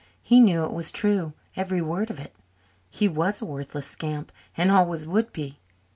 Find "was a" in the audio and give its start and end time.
3.07-3.45